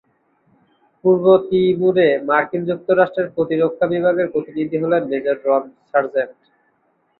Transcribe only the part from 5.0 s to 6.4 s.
Major Ron sergeant.